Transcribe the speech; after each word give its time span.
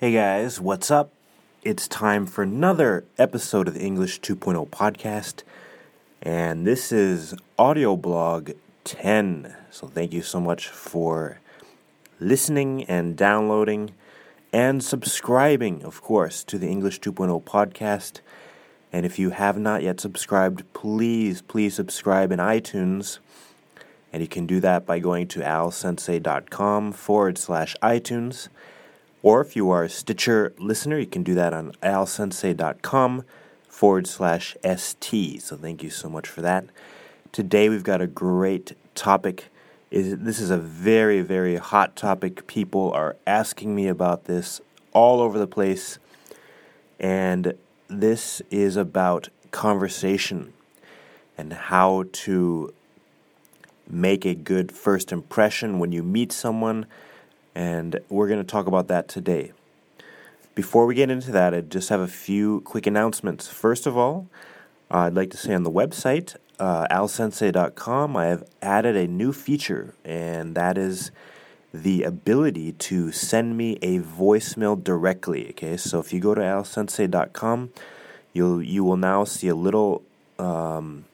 Hey 0.00 0.12
guys, 0.12 0.60
what's 0.60 0.92
up? 0.92 1.10
It's 1.64 1.88
time 1.88 2.24
for 2.24 2.44
another 2.44 3.02
episode 3.18 3.66
of 3.66 3.74
the 3.74 3.80
English 3.80 4.20
2.0 4.20 4.68
podcast, 4.68 5.42
and 6.22 6.64
this 6.64 6.92
is 6.92 7.34
audio 7.58 7.96
blog 7.96 8.52
10. 8.84 9.56
So, 9.72 9.88
thank 9.88 10.12
you 10.12 10.22
so 10.22 10.38
much 10.38 10.68
for 10.68 11.40
listening 12.20 12.84
and 12.84 13.16
downloading 13.16 13.90
and 14.52 14.84
subscribing, 14.84 15.82
of 15.82 16.00
course, 16.00 16.44
to 16.44 16.58
the 16.58 16.68
English 16.68 17.00
2.0 17.00 17.42
podcast. 17.42 18.20
And 18.92 19.04
if 19.04 19.18
you 19.18 19.30
have 19.30 19.58
not 19.58 19.82
yet 19.82 19.98
subscribed, 19.98 20.62
please, 20.74 21.42
please 21.42 21.74
subscribe 21.74 22.30
in 22.30 22.38
iTunes. 22.38 23.18
And 24.12 24.22
you 24.22 24.28
can 24.28 24.46
do 24.46 24.60
that 24.60 24.86
by 24.86 25.00
going 25.00 25.26
to 25.26 25.40
alsensei.com 25.40 26.92
forward 26.92 27.36
slash 27.36 27.74
iTunes. 27.82 28.48
Or 29.22 29.40
if 29.40 29.56
you 29.56 29.70
are 29.70 29.84
a 29.84 29.88
Stitcher 29.88 30.52
listener, 30.58 30.98
you 30.98 31.06
can 31.06 31.22
do 31.22 31.34
that 31.34 31.52
on 31.52 31.72
alsensei.com 31.82 33.24
forward 33.68 34.06
slash 34.06 34.56
ST. 34.64 35.42
So 35.42 35.56
thank 35.56 35.82
you 35.82 35.90
so 35.90 36.08
much 36.08 36.28
for 36.28 36.40
that. 36.40 36.66
Today 37.32 37.68
we've 37.68 37.84
got 37.84 38.00
a 38.00 38.06
great 38.06 38.76
topic. 38.94 39.46
This 39.90 40.38
is 40.38 40.50
a 40.50 40.58
very, 40.58 41.22
very 41.22 41.56
hot 41.56 41.96
topic. 41.96 42.46
People 42.46 42.92
are 42.92 43.16
asking 43.26 43.74
me 43.74 43.88
about 43.88 44.24
this 44.24 44.60
all 44.92 45.20
over 45.20 45.38
the 45.38 45.46
place. 45.46 45.98
And 47.00 47.54
this 47.88 48.42
is 48.50 48.76
about 48.76 49.28
conversation 49.50 50.52
and 51.36 51.52
how 51.52 52.04
to 52.12 52.72
make 53.88 54.26
a 54.26 54.34
good 54.34 54.72
first 54.72 55.12
impression 55.12 55.78
when 55.78 55.92
you 55.92 56.02
meet 56.02 56.32
someone 56.32 56.86
and 57.58 57.98
we're 58.08 58.28
going 58.28 58.38
to 58.38 58.46
talk 58.46 58.68
about 58.68 58.86
that 58.86 59.08
today. 59.08 59.50
Before 60.54 60.86
we 60.86 60.94
get 60.94 61.10
into 61.10 61.32
that, 61.32 61.52
I 61.52 61.60
just 61.60 61.88
have 61.88 61.98
a 61.98 62.06
few 62.06 62.60
quick 62.60 62.86
announcements. 62.86 63.48
First 63.48 63.84
of 63.84 63.96
all, 63.96 64.28
uh, 64.92 64.98
I'd 64.98 65.14
like 65.14 65.30
to 65.30 65.36
say 65.36 65.54
on 65.54 65.64
the 65.64 65.70
website, 65.70 66.36
uh, 66.60 66.86
alsensei.com, 66.88 68.16
I 68.16 68.26
have 68.26 68.44
added 68.62 68.94
a 68.94 69.08
new 69.08 69.32
feature, 69.32 69.92
and 70.04 70.54
that 70.54 70.78
is 70.78 71.10
the 71.74 72.04
ability 72.04 72.72
to 72.72 73.10
send 73.10 73.56
me 73.56 73.76
a 73.82 73.98
voicemail 73.98 74.82
directly. 74.82 75.50
Okay, 75.50 75.76
so 75.76 75.98
if 75.98 76.12
you 76.12 76.20
go 76.20 76.36
to 76.36 76.40
alsensei.com, 76.40 77.70
you'll 78.32 78.62
you 78.62 78.84
will 78.84 78.96
now 78.96 79.24
see 79.24 79.48
a 79.48 79.56
little 79.56 80.02
um, 80.38 81.06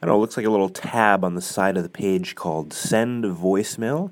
I 0.00 0.06
don't 0.06 0.14
know, 0.14 0.16
it 0.16 0.20
looks 0.20 0.38
like 0.38 0.46
a 0.46 0.50
little 0.50 0.70
tab 0.70 1.24
on 1.24 1.34
the 1.34 1.42
side 1.42 1.76
of 1.76 1.82
the 1.82 1.90
page 1.90 2.34
called 2.34 2.72
Send 2.72 3.24
Voicemail. 3.24 4.10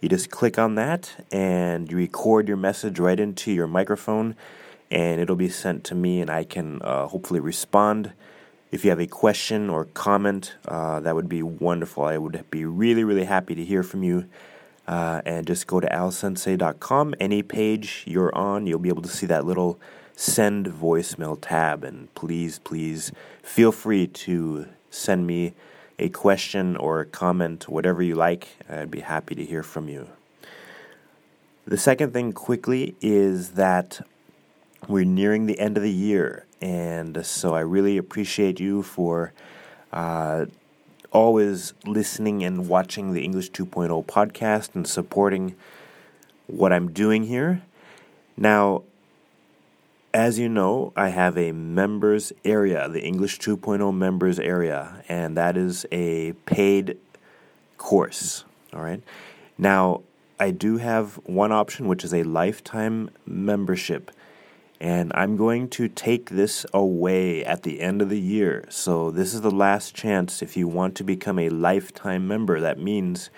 You 0.00 0.08
just 0.08 0.30
click 0.30 0.58
on 0.58 0.76
that 0.76 1.24
and 1.32 1.90
you 1.90 1.96
record 1.96 2.46
your 2.46 2.56
message 2.56 3.00
right 3.00 3.18
into 3.18 3.50
your 3.50 3.66
microphone, 3.66 4.36
and 4.90 5.20
it'll 5.20 5.36
be 5.36 5.48
sent 5.48 5.82
to 5.84 5.94
me, 5.94 6.20
and 6.20 6.30
I 6.30 6.44
can 6.44 6.80
uh, 6.82 7.08
hopefully 7.08 7.40
respond. 7.40 8.12
If 8.70 8.84
you 8.84 8.90
have 8.90 9.00
a 9.00 9.06
question 9.06 9.68
or 9.68 9.86
comment, 9.86 10.54
uh, 10.66 11.00
that 11.00 11.14
would 11.14 11.28
be 11.28 11.42
wonderful. 11.42 12.04
I 12.04 12.16
would 12.16 12.44
be 12.50 12.64
really, 12.64 13.02
really 13.02 13.24
happy 13.24 13.54
to 13.54 13.64
hear 13.64 13.82
from 13.82 14.02
you. 14.02 14.26
Uh, 14.86 15.20
and 15.26 15.46
just 15.46 15.66
go 15.66 15.80
to 15.80 15.88
alsensei.com. 15.88 17.14
Any 17.20 17.42
page 17.42 18.04
you're 18.06 18.34
on, 18.34 18.66
you'll 18.66 18.78
be 18.78 18.88
able 18.88 19.02
to 19.02 19.08
see 19.08 19.26
that 19.26 19.44
little 19.44 19.78
send 20.16 20.66
voicemail 20.66 21.36
tab. 21.40 21.84
And 21.84 22.12
please, 22.14 22.58
please 22.58 23.12
feel 23.42 23.70
free 23.70 24.06
to 24.06 24.66
send 24.90 25.26
me 25.26 25.52
a 25.98 26.08
question 26.08 26.76
or 26.76 27.00
a 27.00 27.06
comment, 27.06 27.68
whatever 27.68 28.02
you 28.02 28.14
like. 28.14 28.48
I'd 28.68 28.90
be 28.90 29.00
happy 29.00 29.34
to 29.34 29.44
hear 29.44 29.62
from 29.62 29.88
you. 29.88 30.08
The 31.66 31.78
second 31.78 32.12
thing, 32.12 32.32
quickly, 32.32 32.94
is 33.00 33.52
that 33.52 34.00
we're 34.86 35.04
nearing 35.04 35.46
the 35.46 35.58
end 35.58 35.76
of 35.76 35.82
the 35.82 35.92
year, 35.92 36.46
and 36.60 37.26
so 37.26 37.54
I 37.54 37.60
really 37.60 37.98
appreciate 37.98 38.58
you 38.58 38.82
for 38.82 39.32
uh, 39.92 40.46
always 41.10 41.74
listening 41.84 42.42
and 42.42 42.68
watching 42.68 43.12
the 43.12 43.24
English 43.24 43.50
2.0 43.50 44.06
podcast 44.06 44.74
and 44.74 44.86
supporting 44.86 45.54
what 46.46 46.72
I'm 46.72 46.92
doing 46.92 47.24
here. 47.24 47.62
Now, 48.36 48.84
as 50.14 50.38
you 50.38 50.48
know, 50.48 50.92
I 50.96 51.10
have 51.10 51.36
a 51.36 51.52
members 51.52 52.32
area, 52.44 52.88
the 52.88 53.02
English 53.02 53.38
2.0 53.38 53.94
members 53.94 54.38
area, 54.38 55.04
and 55.08 55.36
that 55.36 55.56
is 55.56 55.84
a 55.92 56.32
paid 56.46 56.96
course. 57.76 58.44
All 58.72 58.82
right. 58.82 59.02
Now, 59.56 60.02
I 60.40 60.50
do 60.50 60.78
have 60.78 61.16
one 61.24 61.52
option, 61.52 61.88
which 61.88 62.04
is 62.04 62.14
a 62.14 62.22
lifetime 62.22 63.10
membership. 63.26 64.10
And 64.80 65.10
I'm 65.14 65.36
going 65.36 65.68
to 65.70 65.88
take 65.88 66.30
this 66.30 66.64
away 66.72 67.44
at 67.44 67.64
the 67.64 67.80
end 67.80 68.00
of 68.00 68.10
the 68.10 68.20
year. 68.20 68.64
So, 68.68 69.10
this 69.10 69.34
is 69.34 69.40
the 69.40 69.50
last 69.50 69.94
chance 69.94 70.40
if 70.40 70.56
you 70.56 70.68
want 70.68 70.94
to 70.96 71.04
become 71.04 71.38
a 71.38 71.48
lifetime 71.48 72.28
member. 72.28 72.60
That 72.60 72.78
means 72.78 73.28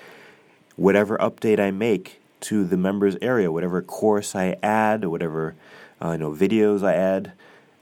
whatever 0.77 1.17
update 1.17 1.59
I 1.59 1.71
make 1.71 2.21
to 2.41 2.65
the 2.65 2.77
members 2.77 3.17
area, 3.23 3.51
whatever 3.51 3.81
course 3.81 4.35
I 4.35 4.57
add, 4.63 5.07
whatever 5.07 5.55
uh, 6.03 6.13
you 6.13 6.19
know, 6.19 6.33
videos 6.33 6.83
I 6.83 6.95
add, 6.95 7.33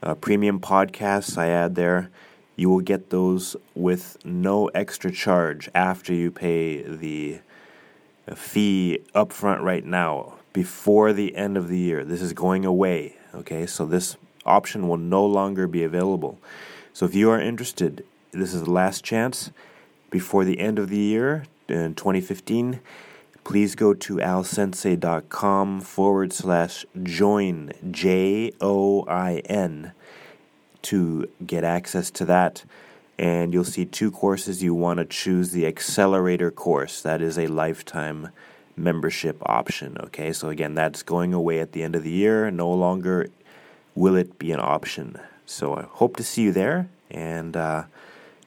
uh, 0.01 0.15
premium 0.15 0.59
podcasts 0.59 1.37
I 1.37 1.47
add 1.47 1.75
there. 1.75 2.09
You 2.55 2.69
will 2.69 2.81
get 2.81 3.09
those 3.09 3.55
with 3.73 4.17
no 4.25 4.67
extra 4.69 5.11
charge 5.11 5.69
after 5.73 6.13
you 6.13 6.29
pay 6.29 6.81
the 6.83 7.39
fee 8.35 8.99
upfront 9.15 9.61
right 9.61 9.85
now 9.85 10.35
before 10.53 11.13
the 11.13 11.35
end 11.35 11.57
of 11.57 11.67
the 11.69 11.77
year. 11.77 12.03
This 12.03 12.21
is 12.21 12.33
going 12.33 12.65
away. 12.65 13.15
Okay, 13.33 13.65
so 13.65 13.85
this 13.85 14.17
option 14.45 14.87
will 14.87 14.97
no 14.97 15.25
longer 15.25 15.67
be 15.67 15.83
available. 15.83 16.39
So 16.93 17.05
if 17.05 17.15
you 17.15 17.29
are 17.29 17.39
interested, 17.39 18.03
this 18.31 18.53
is 18.53 18.63
the 18.63 18.71
last 18.71 19.03
chance 19.03 19.51
before 20.09 20.43
the 20.43 20.59
end 20.59 20.79
of 20.79 20.89
the 20.89 20.97
year 20.97 21.45
in 21.67 21.95
2015 21.95 22.79
please 23.49 23.73
go 23.73 23.95
to 23.95 24.17
alsensei.com 24.17 25.81
forward 25.81 26.31
slash 26.31 26.85
join, 27.01 27.71
J 27.89 28.51
O 28.61 29.03
I 29.07 29.41
N, 29.45 29.91
to 30.83 31.27
get 31.43 31.63
access 31.63 32.11
to 32.11 32.25
that. 32.25 32.63
And 33.17 33.51
you'll 33.51 33.63
see 33.63 33.85
two 33.85 34.11
courses. 34.11 34.61
You 34.61 34.75
want 34.75 34.99
to 34.99 35.05
choose 35.05 35.49
the 35.49 35.65
accelerator 35.65 36.51
course, 36.51 37.01
that 37.01 37.23
is 37.23 37.39
a 37.39 37.47
lifetime 37.47 38.29
membership 38.77 39.37
option. 39.47 39.97
Okay, 39.99 40.31
so 40.31 40.49
again, 40.49 40.75
that's 40.75 41.01
going 41.01 41.33
away 41.33 41.59
at 41.59 41.71
the 41.71 41.81
end 41.81 41.95
of 41.95 42.03
the 42.03 42.11
year. 42.11 42.51
No 42.51 42.71
longer 42.71 43.29
will 43.95 44.15
it 44.15 44.37
be 44.37 44.51
an 44.51 44.59
option. 44.59 45.19
So 45.47 45.75
I 45.75 45.85
hope 45.89 46.17
to 46.17 46.23
see 46.23 46.43
you 46.43 46.51
there 46.51 46.87
and 47.09 47.57
uh, 47.57 47.85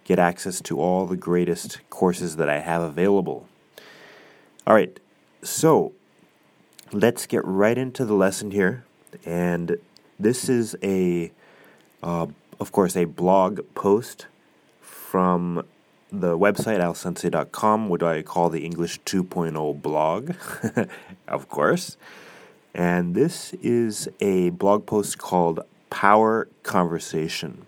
get 0.05 0.21
access 0.21 0.61
to 0.61 0.79
all 0.79 1.07
the 1.07 1.17
greatest 1.17 1.81
courses 1.91 2.37
that 2.37 2.49
I 2.49 2.61
have 2.61 2.83
available. 2.83 3.49
All 4.65 4.75
right, 4.75 5.00
so 5.43 5.93
let's 6.93 7.27
get 7.27 7.45
right 7.45 7.77
into 7.77 8.05
the 8.05 8.15
lesson 8.15 8.53
here. 8.53 8.84
And 9.27 9.77
this 10.21 10.49
is 10.49 10.77
a, 10.84 11.33
uh, 12.00 12.28
of 12.61 12.71
course, 12.71 12.97
a 12.97 13.06
blog 13.06 13.61
post 13.75 14.27
from 14.81 15.65
the 16.12 16.39
website 16.39 16.78
alsensei.com, 16.78 17.89
what 17.89 18.05
I 18.05 18.22
call 18.22 18.51
the 18.51 18.65
English 18.65 19.01
2.0 19.01 19.83
blog, 19.83 20.37
of 21.27 21.49
course. 21.49 21.97
And 22.72 23.17
this 23.17 23.55
is 23.55 24.09
a 24.21 24.51
blog 24.51 24.87
post 24.87 25.19
called 25.19 25.59
Power 25.91 26.47
Conversation. 26.62 27.67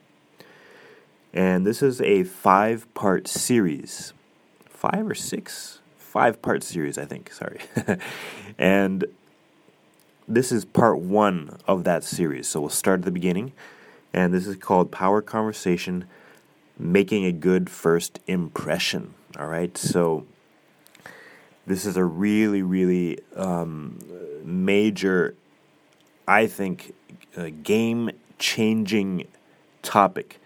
And 1.32 1.66
this 1.66 1.82
is 1.82 2.00
a 2.00 2.22
five 2.22 2.86
part 2.94 3.26
series. 3.26 4.12
Five 4.68 5.08
or 5.08 5.16
six? 5.16 5.80
Five 6.14 6.40
part 6.40 6.62
series, 6.62 6.96
I 6.96 7.06
think. 7.06 7.32
Sorry. 7.32 7.58
and 8.58 9.04
this 10.28 10.52
is 10.52 10.64
part 10.64 11.00
one 11.00 11.58
of 11.66 11.82
that 11.84 12.04
series. 12.04 12.48
So 12.48 12.60
we'll 12.60 12.70
start 12.70 13.00
at 13.00 13.04
the 13.04 13.10
beginning. 13.10 13.52
And 14.12 14.32
this 14.32 14.46
is 14.46 14.54
called 14.54 14.92
Power 14.92 15.20
Conversation 15.20 16.04
Making 16.78 17.24
a 17.24 17.32
Good 17.32 17.68
First 17.68 18.20
Impression. 18.28 19.14
All 19.36 19.48
right. 19.48 19.76
So 19.76 20.24
this 21.66 21.84
is 21.84 21.96
a 21.96 22.04
really, 22.04 22.62
really 22.62 23.18
um, 23.34 23.98
major, 24.44 25.34
I 26.28 26.46
think, 26.46 26.94
uh, 27.36 27.48
game 27.64 28.12
changing 28.38 29.26
topic. 29.82 30.40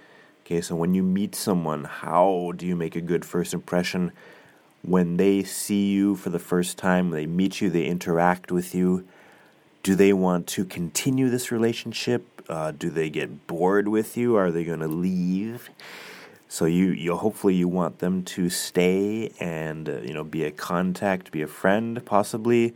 Okay, 0.47 0.63
so 0.63 0.75
when 0.75 0.95
you 0.95 1.03
meet 1.03 1.35
someone, 1.35 1.85
how 1.85 2.55
do 2.57 2.67
you 2.67 2.75
make 2.75 2.97
a 2.97 3.03
good 3.03 3.23
first 3.23 3.53
impression? 3.53 4.13
When 4.83 5.17
they 5.17 5.43
see 5.43 5.91
you 5.91 6.17
for 6.17 6.31
the 6.31 6.39
first 6.39 6.79
time, 6.79 7.11
they 7.11 7.27
meet 7.27 7.61
you, 7.61 7.71
they 7.71 7.85
interact 7.85 8.51
with 8.53 8.75
you, 8.75 9.07
do 9.83 9.95
they 9.95 10.13
want 10.13 10.47
to 10.49 10.65
continue 10.65 11.29
this 11.31 11.51
relationship? 11.51 12.43
Uh, 12.49 12.73
do 12.73 12.91
they 12.91 13.11
get 13.11 13.47
bored 13.47 13.89
with 13.89 14.17
you? 14.17 14.37
Are 14.37 14.51
they 14.51 14.65
going 14.65 14.81
to 14.81 14.89
leave? 14.89 15.71
So 16.49 16.65
you, 16.65 16.87
you 16.87 17.15
hopefully 17.17 17.55
you 17.55 17.69
want 17.69 17.99
them 17.99 18.23
to 18.25 18.49
stay 18.49 19.31
and 19.39 19.89
uh, 19.89 19.99
you 20.01 20.15
know 20.15 20.25
be 20.25 20.45
a 20.45 20.51
contact, 20.51 21.31
be 21.31 21.43
a 21.43 21.47
friend, 21.47 22.05
possibly. 22.07 22.75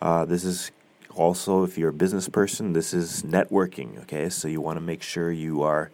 Uh, 0.00 0.24
this 0.24 0.44
is 0.44 0.70
Also, 1.10 1.64
if 1.64 1.76
you're 1.76 1.90
a 1.90 1.92
business 1.92 2.28
person, 2.28 2.72
this 2.72 2.94
is 2.94 3.22
networking, 3.24 3.98
okay? 4.02 4.30
So 4.30 4.48
you 4.48 4.60
want 4.60 4.76
to 4.76 4.80
make 4.80 5.02
sure 5.02 5.32
you 5.32 5.62
are 5.62 5.90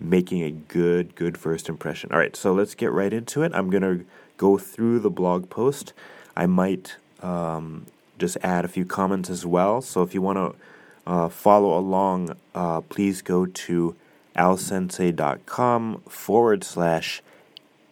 making 0.00 0.42
a 0.42 0.50
good, 0.50 1.14
good 1.14 1.36
first 1.36 1.68
impression. 1.68 2.10
All 2.12 2.18
right, 2.18 2.36
so 2.36 2.52
let's 2.52 2.74
get 2.74 2.92
right 2.92 3.12
into 3.12 3.42
it. 3.42 3.52
I'm 3.54 3.70
going 3.70 3.82
to 3.82 4.04
go 4.36 4.58
through 4.58 5.00
the 5.00 5.10
blog 5.10 5.50
post. 5.50 5.92
I 6.36 6.46
might 6.46 6.96
um, 7.20 7.86
just 8.18 8.36
add 8.42 8.64
a 8.64 8.68
few 8.68 8.84
comments 8.84 9.28
as 9.30 9.44
well. 9.44 9.80
So 9.80 10.02
if 10.02 10.14
you 10.14 10.22
want 10.22 10.38
to 10.38 11.10
uh, 11.10 11.28
follow 11.28 11.76
along, 11.76 12.36
uh, 12.54 12.80
please 12.82 13.22
go 13.22 13.46
to 13.46 13.96
alsensei.com 14.36 16.02
forward 16.08 16.62
slash 16.62 17.22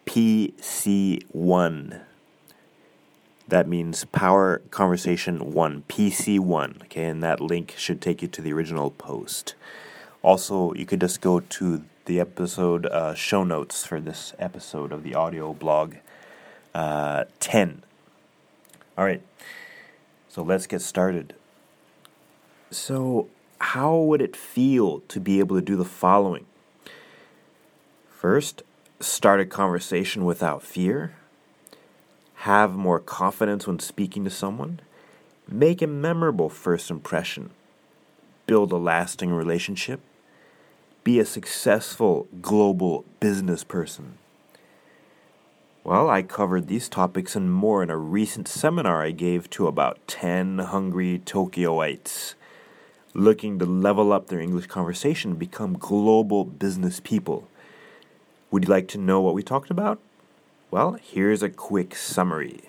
PC1. 0.05 2.01
That 3.49 3.67
means 3.67 4.05
Power 4.05 4.61
Conversation 4.71 5.53
1, 5.53 5.83
PC1. 5.87 6.83
Okay, 6.83 7.05
and 7.05 7.23
that 7.23 7.39
link 7.39 7.75
should 7.77 8.01
take 8.01 8.21
you 8.21 8.27
to 8.27 8.41
the 8.41 8.53
original 8.53 8.91
post. 8.91 9.55
Also, 10.21 10.73
you 10.73 10.85
could 10.85 10.99
just 10.99 11.21
go 11.21 11.39
to 11.39 11.83
the 12.07 12.19
episode 12.21 12.85
uh, 12.85 13.13
show 13.13 13.43
notes 13.43 13.85
for 13.85 13.99
this 13.99 14.33
episode 14.39 14.93
of 14.93 15.03
the 15.03 15.13
audio 15.13 15.53
blog 15.53 15.95
uh, 16.73 17.25
10. 17.41 17.83
All 18.97 19.03
right, 19.03 19.21
so 20.29 20.41
let's 20.41 20.67
get 20.67 20.81
started. 20.81 21.35
So, 22.71 23.27
how 23.59 23.97
would 23.97 24.21
it 24.21 24.37
feel 24.37 25.01
to 25.01 25.19
be 25.19 25.39
able 25.39 25.57
to 25.57 25.61
do 25.61 25.75
the 25.75 25.85
following? 25.85 26.45
First, 28.09 28.63
start 29.01 29.41
a 29.41 29.45
conversation 29.45 30.23
without 30.23 30.63
fear, 30.63 31.13
have 32.35 32.73
more 32.73 32.99
confidence 32.99 33.67
when 33.67 33.79
speaking 33.79 34.23
to 34.23 34.29
someone, 34.29 34.79
make 35.45 35.81
a 35.81 35.87
memorable 35.87 36.49
first 36.49 36.89
impression, 36.89 37.49
build 38.45 38.71
a 38.71 38.77
lasting 38.77 39.33
relationship, 39.33 39.99
be 41.07 41.19
a 41.21 41.25
successful 41.25 42.27
global 42.41 43.05
business 43.21 43.63
person. 43.63 44.17
Well, 45.85 46.09
I 46.09 46.21
covered 46.21 46.67
these 46.67 46.89
topics 46.89 47.33
and 47.33 47.49
more 47.49 47.81
in 47.81 47.89
a 47.89 47.95
recent 47.95 48.45
seminar 48.45 49.01
I 49.01 49.11
gave 49.11 49.49
to 49.51 49.67
about 49.67 50.05
10 50.07 50.59
hungry 50.59 51.21
Tokyoites 51.25 52.35
looking 53.13 53.57
to 53.57 53.65
level 53.65 54.11
up 54.11 54.27
their 54.27 54.41
English 54.41 54.67
conversation 54.67 55.31
and 55.31 55.39
become 55.39 55.77
global 55.77 56.43
business 56.43 56.99
people. 56.99 57.47
Would 58.51 58.65
you 58.65 58.69
like 58.69 58.89
to 58.89 58.97
know 58.97 59.21
what 59.21 59.33
we 59.33 59.43
talked 59.43 59.71
about? 59.71 60.01
Well, 60.71 60.97
here's 61.01 61.41
a 61.41 61.49
quick 61.49 61.95
summary. 61.95 62.63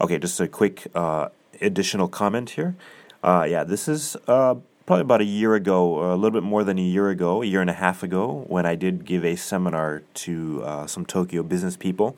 Okay, 0.00 0.20
just 0.20 0.38
a 0.38 0.46
quick 0.46 0.86
uh, 0.94 1.30
additional 1.60 2.06
comment 2.06 2.50
here. 2.50 2.76
Uh, 3.24 3.44
yeah, 3.50 3.64
this 3.64 3.88
is 3.88 4.16
uh, 4.28 4.54
probably 4.86 5.02
about 5.02 5.20
a 5.20 5.24
year 5.24 5.56
ago, 5.56 6.12
a 6.12 6.14
little 6.14 6.30
bit 6.30 6.44
more 6.44 6.62
than 6.62 6.78
a 6.78 6.82
year 6.82 7.10
ago, 7.10 7.42
a 7.42 7.46
year 7.46 7.60
and 7.60 7.68
a 7.68 7.74
half 7.74 8.04
ago, 8.04 8.44
when 8.46 8.64
I 8.64 8.76
did 8.76 9.04
give 9.04 9.24
a 9.24 9.34
seminar 9.34 10.04
to 10.14 10.62
uh, 10.64 10.86
some 10.86 11.04
Tokyo 11.04 11.42
business 11.42 11.76
people. 11.76 12.16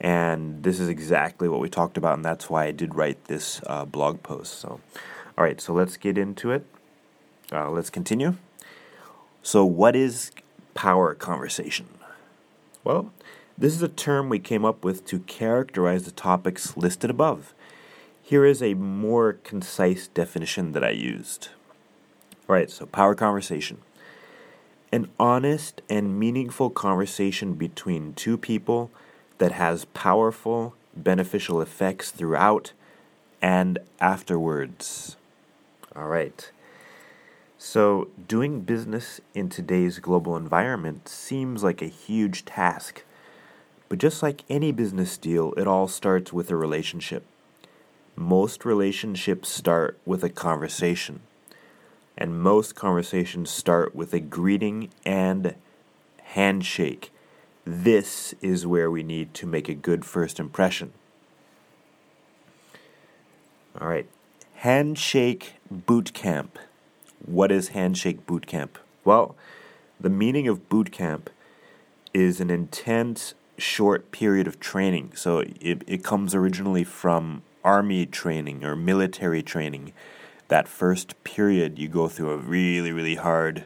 And 0.00 0.62
this 0.62 0.80
is 0.80 0.88
exactly 0.88 1.46
what 1.46 1.60
we 1.60 1.68
talked 1.68 1.98
about, 1.98 2.14
and 2.14 2.24
that's 2.24 2.48
why 2.48 2.64
I 2.64 2.70
did 2.70 2.94
write 2.94 3.26
this 3.26 3.60
uh, 3.66 3.84
blog 3.84 4.22
post. 4.22 4.54
So, 4.54 4.80
all 5.36 5.44
right, 5.44 5.60
so 5.60 5.74
let's 5.74 5.98
get 5.98 6.16
into 6.16 6.50
it. 6.50 6.64
Uh, 7.52 7.70
let's 7.70 7.90
continue. 7.90 8.36
So, 9.42 9.66
what 9.66 9.94
is 9.94 10.30
power 10.72 11.14
conversation? 11.14 11.86
Well, 12.82 13.12
this 13.58 13.74
is 13.74 13.82
a 13.82 13.88
term 13.88 14.30
we 14.30 14.38
came 14.38 14.64
up 14.64 14.84
with 14.84 15.04
to 15.06 15.18
characterize 15.20 16.04
the 16.04 16.12
topics 16.12 16.78
listed 16.78 17.10
above. 17.10 17.52
Here 18.22 18.46
is 18.46 18.62
a 18.62 18.72
more 18.72 19.34
concise 19.34 20.08
definition 20.08 20.72
that 20.72 20.84
I 20.84 20.90
used. 20.90 21.50
All 22.50 22.56
right, 22.56 22.68
so 22.68 22.84
power 22.84 23.14
conversation. 23.14 23.78
An 24.90 25.08
honest 25.20 25.82
and 25.88 26.18
meaningful 26.18 26.68
conversation 26.68 27.54
between 27.54 28.12
two 28.12 28.36
people 28.36 28.90
that 29.38 29.52
has 29.52 29.84
powerful, 29.84 30.74
beneficial 30.96 31.60
effects 31.60 32.10
throughout 32.10 32.72
and 33.40 33.78
afterwards. 34.00 35.16
All 35.94 36.08
right. 36.08 36.50
So, 37.56 38.08
doing 38.26 38.62
business 38.62 39.20
in 39.32 39.48
today's 39.48 40.00
global 40.00 40.36
environment 40.36 41.08
seems 41.08 41.62
like 41.62 41.80
a 41.80 41.86
huge 41.86 42.44
task. 42.44 43.04
But 43.88 44.00
just 44.00 44.24
like 44.24 44.42
any 44.50 44.72
business 44.72 45.16
deal, 45.16 45.52
it 45.56 45.68
all 45.68 45.86
starts 45.86 46.32
with 46.32 46.50
a 46.50 46.56
relationship. 46.56 47.22
Most 48.16 48.64
relationships 48.64 49.48
start 49.48 50.00
with 50.04 50.24
a 50.24 50.28
conversation 50.28 51.20
and 52.20 52.38
most 52.38 52.74
conversations 52.74 53.50
start 53.50 53.94
with 53.94 54.12
a 54.12 54.20
greeting 54.20 54.90
and 55.06 55.54
handshake. 56.22 57.10
This 57.64 58.34
is 58.42 58.66
where 58.66 58.90
we 58.90 59.02
need 59.02 59.32
to 59.34 59.46
make 59.46 59.68
a 59.68 59.74
good 59.74 60.04
first 60.04 60.38
impression. 60.38 60.92
All 63.80 63.88
right, 63.88 64.06
handshake 64.56 65.54
boot 65.70 66.12
camp. 66.12 66.58
What 67.24 67.50
is 67.50 67.68
handshake 67.68 68.26
boot 68.26 68.46
camp? 68.46 68.78
Well, 69.04 69.34
the 69.98 70.10
meaning 70.10 70.46
of 70.46 70.68
boot 70.68 70.92
camp 70.92 71.30
is 72.12 72.40
an 72.40 72.50
intense, 72.50 73.34
short 73.56 74.10
period 74.10 74.46
of 74.46 74.60
training. 74.60 75.12
So 75.14 75.38
it, 75.60 75.82
it 75.86 76.04
comes 76.04 76.34
originally 76.34 76.84
from 76.84 77.42
army 77.64 78.04
training 78.06 78.64
or 78.64 78.74
military 78.76 79.42
training 79.42 79.92
that 80.50 80.68
first 80.68 81.22
period, 81.24 81.78
you 81.78 81.88
go 81.88 82.08
through 82.08 82.30
a 82.30 82.36
really, 82.36 82.92
really 82.92 83.14
hard 83.14 83.64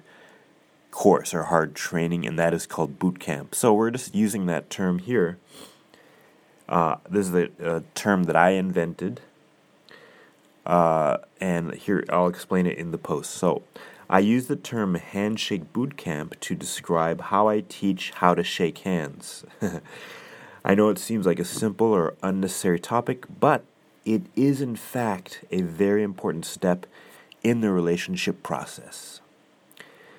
course 0.91 1.35
or 1.35 1.45
hard 1.45 1.75
training, 1.75 2.25
and 2.25 2.39
that 2.39 2.55
is 2.55 2.67
called 2.67 2.99
boot 2.99 3.19
camp. 3.19 3.55
So 3.55 3.75
we're 3.75 3.91
just 3.91 4.15
using 4.15 4.47
that 4.47 4.71
term 4.71 5.01
here. 5.01 5.39
Uh, 6.69 6.97
this 7.11 7.29
is 7.29 7.35
a, 7.35 7.83
term 7.95 8.25
that 8.25 8.37
I 8.37 8.51
invented, 8.51 9.21
uh, 10.65 11.19
and 11.41 11.75
here 11.75 12.05
I'll 12.09 12.29
explain 12.29 12.67
it 12.67 12.79
in 12.79 12.91
the 12.91 12.99
post. 12.99 13.33
So 13.33 13.63
I 14.09 14.21
use 14.21 14.47
the 14.47 14.57
term 14.57 14.95
handshake 14.95 15.73
boot 15.73 15.97
camp 15.97 16.39
to 16.41 16.55
describe 16.55 17.21
how 17.23 17.49
I 17.49 17.65
teach 17.69 18.13
how 18.13 18.35
to 18.35 18.45
shake 18.45 18.79
hands. 18.79 19.45
I 20.65 20.75
know 20.75 20.89
it 20.89 20.99
seems 20.99 21.27
like 21.27 21.39
a 21.39 21.45
simple 21.45 21.89
or 21.89 22.15
unnecessary 22.23 22.79
topic, 22.79 23.27
but 23.41 23.65
it 24.05 24.23
is, 24.37 24.61
in 24.61 24.77
fact, 24.77 25.45
a 25.51 25.63
very 25.63 26.03
important 26.03 26.45
step 26.45 26.87
in 27.43 27.61
the 27.61 27.71
relationship 27.71 28.43
process. 28.43 29.21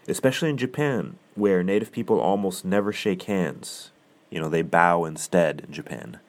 Especially 0.07 0.49
in 0.49 0.57
Japan, 0.57 1.17
where 1.35 1.63
native 1.63 1.91
people 1.91 2.19
almost 2.19 2.65
never 2.65 2.91
shake 2.93 3.23
hands. 3.23 3.91
You 4.29 4.39
know, 4.39 4.49
they 4.49 4.61
bow 4.61 5.05
instead 5.05 5.61
in 5.67 5.73
Japan. 5.73 6.19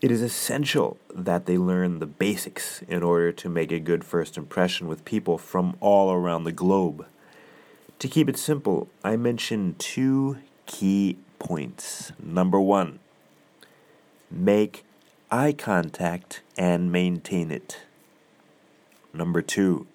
It 0.00 0.10
is 0.10 0.20
essential 0.20 0.98
that 1.14 1.46
they 1.46 1.56
learn 1.56 1.98
the 1.98 2.06
basics 2.06 2.82
in 2.88 3.02
order 3.02 3.32
to 3.32 3.48
make 3.48 3.72
a 3.72 3.78
good 3.78 4.04
first 4.04 4.36
impression 4.36 4.86
with 4.86 5.04
people 5.04 5.38
from 5.38 5.76
all 5.80 6.12
around 6.12 6.44
the 6.44 6.52
globe. 6.52 7.06
To 8.00 8.08
keep 8.08 8.28
it 8.28 8.36
simple, 8.36 8.88
I 9.02 9.16
mention 9.16 9.76
two 9.78 10.38
key 10.66 11.16
points. 11.38 12.12
Number 12.22 12.60
one, 12.60 12.98
make 14.30 14.84
eye 15.34 15.52
contact 15.52 16.42
and 16.56 16.92
maintain 16.92 17.50
it. 17.50 17.80
Number 19.12 19.42
two, 19.42 19.88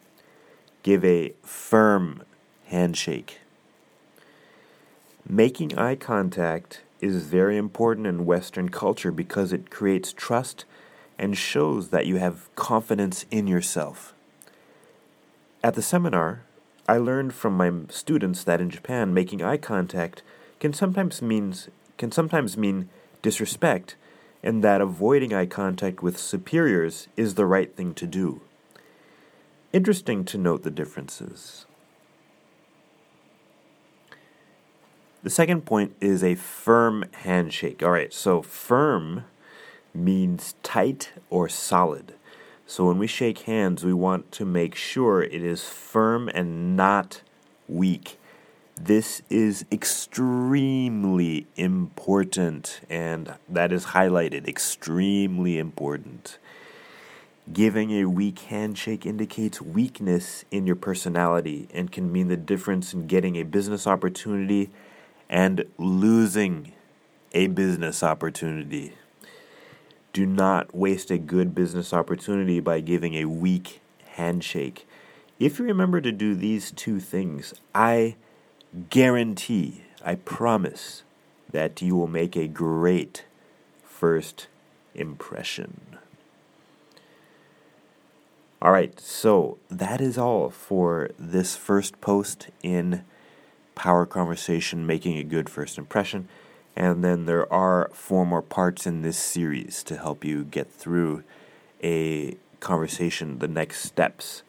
give 0.83 1.05
a 1.05 1.31
firm 1.43 2.23
handshake. 2.65 3.39
Making 5.25 5.77
eye 5.77 5.95
contact 5.95 6.81
is 6.99 7.23
very 7.23 7.55
important 7.55 8.05
in 8.05 8.25
Western 8.25 8.67
culture 8.67 9.13
because 9.13 9.53
it 9.53 9.69
creates 9.69 10.11
trust 10.11 10.65
and 11.17 11.37
shows 11.37 11.87
that 11.87 12.05
you 12.05 12.17
have 12.17 12.53
confidence 12.55 13.25
in 13.31 13.47
yourself. 13.47 14.13
At 15.63 15.75
the 15.75 15.81
seminar, 15.81 16.43
I 16.85 16.97
learned 16.97 17.33
from 17.33 17.55
my 17.55 17.71
students 17.87 18.43
that 18.43 18.59
in 18.59 18.69
Japan, 18.69 19.13
making 19.13 19.41
eye 19.41 19.55
contact 19.55 20.21
can 20.59 20.73
sometimes 20.73 21.21
means 21.21 21.69
can 21.97 22.11
sometimes 22.11 22.57
mean 22.57 22.89
disrespect 23.21 23.95
and 24.41 24.63
that 24.63 24.81
avoiding 24.81 25.33
eye 25.33 25.45
contact 25.45 26.01
with 26.01 26.17
superiors 26.17 27.07
is 27.17 27.35
the 27.35 27.45
right 27.45 27.75
thing 27.75 27.93
to 27.95 28.07
do. 28.07 28.41
Interesting 29.73 30.23
to 30.25 30.37
note 30.37 30.63
the 30.63 30.71
differences. 30.71 31.65
The 35.21 35.29
second 35.29 35.65
point 35.65 35.95
is 35.99 36.23
a 36.23 36.35
firm 36.35 37.03
handshake. 37.11 37.83
All 37.83 37.91
right, 37.91 38.13
so 38.13 38.41
firm 38.41 39.25
means 39.93 40.55
tight 40.63 41.11
or 41.29 41.49
solid. 41.49 42.13
So 42.65 42.85
when 42.85 42.99
we 42.99 43.07
shake 43.07 43.39
hands, 43.39 43.83
we 43.83 43.93
want 43.93 44.31
to 44.33 44.45
make 44.45 44.75
sure 44.75 45.23
it 45.23 45.43
is 45.43 45.67
firm 45.67 46.29
and 46.29 46.77
not 46.77 47.21
weak. 47.67 48.18
This 48.81 49.21
is 49.29 49.65
extremely 49.73 51.47
important, 51.57 52.79
and 52.89 53.33
that 53.49 53.73
is 53.73 53.87
highlighted 53.87 54.47
extremely 54.47 55.57
important. 55.57 56.37
Giving 57.51 57.91
a 57.91 58.05
weak 58.05 58.39
handshake 58.39 59.05
indicates 59.05 59.61
weakness 59.61 60.45
in 60.49 60.65
your 60.65 60.77
personality 60.77 61.67
and 61.73 61.91
can 61.91 62.09
mean 62.09 62.29
the 62.29 62.37
difference 62.37 62.93
in 62.93 63.05
getting 63.05 63.35
a 63.35 63.43
business 63.43 63.85
opportunity 63.85 64.69
and 65.29 65.65
losing 65.77 66.71
a 67.33 67.47
business 67.47 68.01
opportunity. 68.01 68.93
Do 70.13 70.25
not 70.25 70.73
waste 70.73 71.11
a 71.11 71.17
good 71.17 71.53
business 71.53 71.91
opportunity 71.91 72.61
by 72.61 72.79
giving 72.79 73.15
a 73.15 73.25
weak 73.25 73.81
handshake. 74.11 74.87
If 75.37 75.59
you 75.59 75.65
remember 75.65 75.99
to 75.99 76.13
do 76.13 76.33
these 76.33 76.71
two 76.71 77.01
things, 77.01 77.53
I 77.75 78.15
guarantee, 78.89 79.83
I 80.03 80.15
promise, 80.15 81.03
that 81.51 81.81
you 81.81 81.95
will 81.95 82.07
make 82.07 82.35
a 82.35 82.47
great 82.47 83.25
first 83.83 84.47
impression. 84.93 85.97
All 88.61 88.71
right, 88.71 88.99
so 88.99 89.57
that 89.69 90.01
is 90.01 90.17
all 90.17 90.49
for 90.49 91.09
this 91.17 91.55
first 91.55 92.01
post 92.01 92.49
in 92.61 93.03
Power 93.73 94.05
Conversation 94.05 94.85
Making 94.85 95.17
a 95.17 95.23
Good 95.23 95.49
First 95.49 95.77
Impression. 95.77 96.27
And 96.75 97.03
then 97.03 97.25
there 97.25 97.51
are 97.51 97.89
four 97.93 98.25
more 98.25 98.41
parts 98.41 98.85
in 98.85 99.01
this 99.01 99.17
series 99.17 99.81
to 99.83 99.97
help 99.97 100.25
you 100.25 100.43
get 100.43 100.69
through 100.69 101.23
a 101.81 102.35
conversation, 102.59 103.39
the 103.39 103.47
next 103.47 103.83
steps. 103.83 104.43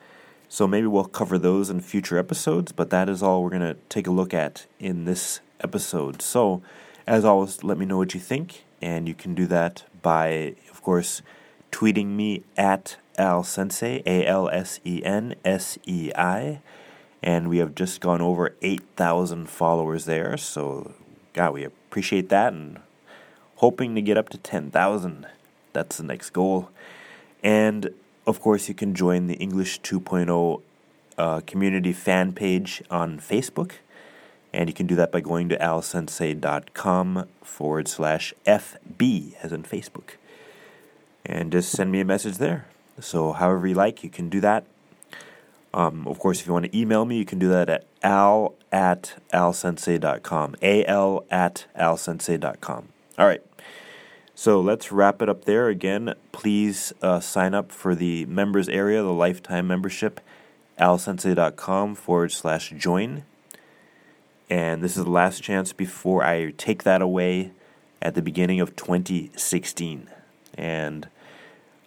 So 0.52 0.66
maybe 0.66 0.88
we'll 0.88 1.04
cover 1.04 1.38
those 1.38 1.70
in 1.70 1.80
future 1.80 2.18
episodes, 2.18 2.72
but 2.72 2.90
that 2.90 3.08
is 3.08 3.22
all 3.22 3.44
we're 3.44 3.50
going 3.50 3.62
to 3.62 3.76
take 3.88 4.08
a 4.08 4.10
look 4.10 4.34
at 4.34 4.66
in 4.80 5.04
this 5.04 5.38
episode. 5.60 6.20
So, 6.20 6.60
as 7.06 7.24
always, 7.24 7.62
let 7.62 7.78
me 7.78 7.86
know 7.86 7.98
what 7.98 8.14
you 8.14 8.20
think, 8.20 8.64
and 8.82 9.06
you 9.06 9.14
can 9.14 9.32
do 9.32 9.46
that 9.46 9.84
by, 10.02 10.56
of 10.72 10.82
course, 10.82 11.22
tweeting 11.70 12.08
me 12.08 12.42
at 12.56 12.96
Al 13.16 13.44
Sensei, 13.44 14.02
A 14.04 14.26
L 14.26 14.48
S 14.48 14.80
E 14.84 15.00
N 15.04 15.36
S 15.44 15.78
E 15.86 16.10
I. 16.16 16.60
And 17.22 17.48
we 17.48 17.58
have 17.58 17.76
just 17.76 18.00
gone 18.00 18.20
over 18.20 18.56
8,000 18.60 19.48
followers 19.48 20.04
there. 20.04 20.36
So, 20.36 20.94
God, 21.32 21.54
we 21.54 21.62
appreciate 21.62 22.28
that 22.30 22.52
and 22.52 22.80
hoping 23.56 23.94
to 23.94 24.02
get 24.02 24.18
up 24.18 24.30
to 24.30 24.38
10,000. 24.38 25.28
That's 25.72 25.98
the 25.98 26.02
next 26.02 26.30
goal. 26.30 26.70
And 27.40 27.94
of 28.26 28.40
course, 28.40 28.68
you 28.68 28.74
can 28.74 28.94
join 28.94 29.26
the 29.26 29.34
English 29.34 29.80
2.0 29.80 30.62
uh, 31.18 31.40
community 31.46 31.92
fan 31.92 32.32
page 32.32 32.82
on 32.90 33.18
Facebook. 33.18 33.72
And 34.52 34.68
you 34.68 34.74
can 34.74 34.86
do 34.86 34.96
that 34.96 35.12
by 35.12 35.20
going 35.20 35.48
to 35.50 35.56
alsensei.com 35.58 37.28
forward 37.42 37.86
slash 37.86 38.34
FB, 38.46 39.34
as 39.42 39.52
in 39.52 39.62
Facebook. 39.62 40.16
And 41.24 41.52
just 41.52 41.70
send 41.70 41.92
me 41.92 42.00
a 42.00 42.04
message 42.04 42.38
there. 42.38 42.66
So, 42.98 43.32
however 43.32 43.66
you 43.66 43.74
like, 43.74 44.02
you 44.02 44.10
can 44.10 44.28
do 44.28 44.40
that. 44.40 44.64
Um, 45.72 46.08
of 46.08 46.18
course, 46.18 46.40
if 46.40 46.46
you 46.46 46.52
want 46.52 46.66
to 46.66 46.76
email 46.76 47.04
me, 47.04 47.16
you 47.16 47.24
can 47.24 47.38
do 47.38 47.48
that 47.50 47.68
at 47.68 47.86
al 48.02 48.54
at 48.72 49.14
alsensei.com. 49.32 50.56
A-L 50.62 51.24
at 51.30 51.66
alsensei.com. 51.78 52.88
All 53.18 53.26
right. 53.26 53.42
So 54.40 54.58
let's 54.58 54.90
wrap 54.90 55.20
it 55.20 55.28
up 55.28 55.44
there. 55.44 55.68
Again, 55.68 56.14
please 56.32 56.94
uh, 57.02 57.20
sign 57.20 57.52
up 57.52 57.70
for 57.70 57.94
the 57.94 58.24
members 58.24 58.70
area, 58.70 59.02
the 59.02 59.12
lifetime 59.12 59.66
membership, 59.66 60.18
alsensei.com 60.78 61.94
forward 61.94 62.32
slash 62.32 62.70
join. 62.70 63.24
And 64.48 64.82
this 64.82 64.96
is 64.96 65.04
the 65.04 65.10
last 65.10 65.42
chance 65.42 65.74
before 65.74 66.24
I 66.24 66.52
take 66.52 66.84
that 66.84 67.02
away 67.02 67.50
at 68.00 68.14
the 68.14 68.22
beginning 68.22 68.62
of 68.62 68.76
2016. 68.76 70.08
And 70.54 71.10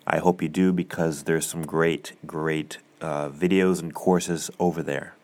I 0.06 0.20
hope 0.20 0.44
you 0.44 0.48
do 0.48 0.72
because 0.72 1.24
there's 1.24 1.48
some 1.48 1.66
great, 1.66 2.14
great 2.24 2.78
uh, 3.02 3.30
videos 3.30 3.82
and 3.82 3.96
courses 3.96 4.52
over 4.60 4.84
there. 4.84 5.16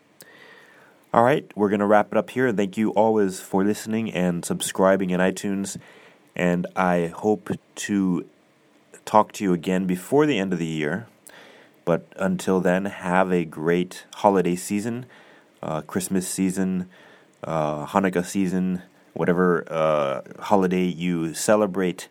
All 1.14 1.22
right, 1.22 1.48
we're 1.54 1.68
going 1.68 1.78
to 1.78 1.86
wrap 1.86 2.10
it 2.10 2.18
up 2.18 2.30
here. 2.30 2.50
Thank 2.50 2.76
you 2.76 2.90
always 2.90 3.38
for 3.38 3.62
listening 3.62 4.10
and 4.10 4.44
subscribing 4.44 5.10
in 5.10 5.20
iTunes. 5.20 5.78
And 6.36 6.66
I 6.76 7.08
hope 7.08 7.50
to 7.74 8.26
talk 9.04 9.32
to 9.32 9.44
you 9.44 9.52
again 9.52 9.86
before 9.86 10.26
the 10.26 10.38
end 10.38 10.52
of 10.52 10.58
the 10.58 10.66
year. 10.66 11.06
But 11.84 12.06
until 12.16 12.60
then, 12.60 12.84
have 12.84 13.32
a 13.32 13.44
great 13.44 14.04
holiday 14.16 14.54
season, 14.54 15.06
uh, 15.62 15.80
Christmas 15.82 16.28
season, 16.28 16.88
uh, 17.42 17.86
Hanukkah 17.86 18.24
season, 18.24 18.82
whatever 19.14 19.64
uh, 19.70 20.22
holiday 20.40 20.84
you 20.84 21.34
celebrate 21.34 22.08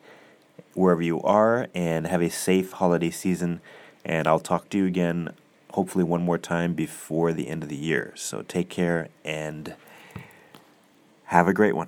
wherever 0.74 1.02
you 1.02 1.22
are, 1.22 1.68
and 1.74 2.08
have 2.08 2.22
a 2.22 2.30
safe 2.30 2.74
holiday 2.74 3.10
season. 3.10 3.62
And 4.04 4.28
I'll 4.28 4.40
talk 4.40 4.70
to 4.70 4.78
you 4.78 4.86
again, 4.86 5.34
hopefully, 5.72 6.04
one 6.04 6.24
more 6.24 6.38
time 6.38 6.74
before 6.74 7.32
the 7.32 7.48
end 7.48 7.64
of 7.64 7.70
the 7.70 7.76
year. 7.76 8.14
So 8.16 8.42
take 8.42 8.70
care 8.70 9.10
and 9.24 9.76
have 11.26 11.48
a 11.48 11.54
great 11.54 11.76
one. 11.76 11.88